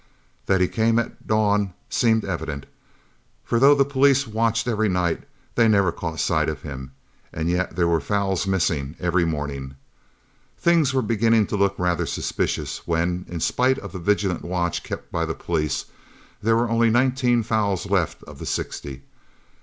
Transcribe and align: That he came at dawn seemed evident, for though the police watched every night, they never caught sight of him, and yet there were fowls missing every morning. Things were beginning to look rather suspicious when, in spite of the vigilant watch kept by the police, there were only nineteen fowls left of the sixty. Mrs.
That 0.47 0.61
he 0.61 0.67
came 0.67 0.97
at 0.97 1.27
dawn 1.27 1.73
seemed 1.87 2.25
evident, 2.25 2.65
for 3.45 3.59
though 3.59 3.75
the 3.75 3.85
police 3.85 4.25
watched 4.25 4.67
every 4.67 4.89
night, 4.89 5.25
they 5.53 5.67
never 5.67 5.91
caught 5.91 6.19
sight 6.19 6.49
of 6.49 6.63
him, 6.63 6.89
and 7.31 7.51
yet 7.51 7.75
there 7.75 7.87
were 7.87 7.99
fowls 7.99 8.47
missing 8.47 8.95
every 8.99 9.25
morning. 9.25 9.75
Things 10.57 10.91
were 10.91 11.03
beginning 11.03 11.45
to 11.45 11.55
look 11.55 11.75
rather 11.77 12.07
suspicious 12.07 12.81
when, 12.87 13.27
in 13.29 13.39
spite 13.41 13.77
of 13.77 13.91
the 13.91 13.99
vigilant 13.99 14.41
watch 14.41 14.81
kept 14.81 15.11
by 15.11 15.23
the 15.23 15.35
police, 15.35 15.85
there 16.41 16.55
were 16.55 16.71
only 16.71 16.89
nineteen 16.89 17.43
fowls 17.43 17.85
left 17.87 18.23
of 18.23 18.39
the 18.39 18.47
sixty. 18.47 18.95
Mrs. 18.95 19.01